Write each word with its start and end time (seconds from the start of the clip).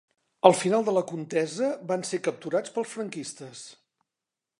Al 0.47 0.55
final 0.59 0.85
de 0.87 0.95
la 0.95 1.03
contesa 1.11 1.67
va 1.91 1.97
ser 2.13 2.21
capturat 2.29 2.73
pels 2.79 2.95
franquistes. 2.95 3.63